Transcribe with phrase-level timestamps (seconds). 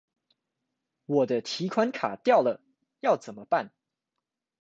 [1.05, 2.59] 我的提款卡掉了，
[3.01, 3.71] 要怎麼辦?